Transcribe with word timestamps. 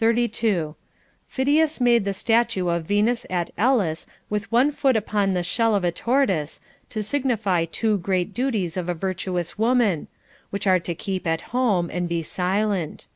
32. 0.00 0.74
Phidias 1.28 1.80
made 1.80 2.02
the 2.02 2.12
statue 2.12 2.66
of 2.66 2.84
Venus 2.84 3.24
at 3.30 3.50
Elis 3.56 4.08
with 4.28 4.50
one 4.50 4.72
foot 4.72 4.96
upon 4.96 5.30
the 5.30 5.44
shell 5.44 5.76
of 5.76 5.84
a 5.84 5.92
tortoise, 5.92 6.60
to 6.90 7.00
signify 7.00 7.64
two 7.64 7.96
great 7.98 8.34
duties 8.34 8.76
of 8.76 8.88
a 8.88 8.92
virtuous 8.92 9.56
woman, 9.56 10.08
which 10.50 10.66
are 10.66 10.80
to 10.80 10.96
keep 10.96 11.28
at 11.28 11.42
home 11.54 11.88
and 11.92 12.08
be 12.08 12.24
silent. 12.24 13.06